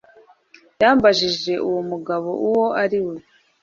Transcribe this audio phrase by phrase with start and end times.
[0.81, 3.15] yambajije uwo mugabo uwo ari we